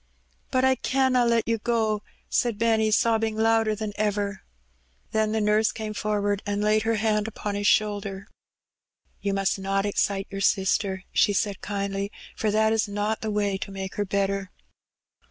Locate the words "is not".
12.73-13.21